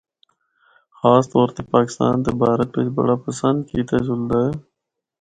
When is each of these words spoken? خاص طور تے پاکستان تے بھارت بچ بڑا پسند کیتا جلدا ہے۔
خاص 0.99 1.23
طور 1.33 1.47
تے 1.55 1.61
پاکستان 1.73 2.15
تے 2.23 2.31
بھارت 2.41 2.69
بچ 2.75 2.87
بڑا 2.97 3.15
پسند 3.25 3.57
کیتا 3.69 3.97
جلدا 4.07 4.39
ہے۔ 4.47 4.53